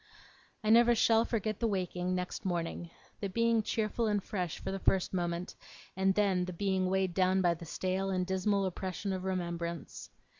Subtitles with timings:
[0.63, 4.79] I never shall forget the waking, next morning; the being cheerful and fresh for the
[4.79, 5.55] first moment,
[5.95, 10.09] and then the being weighed down by the stale and dismal oppression of remembrance.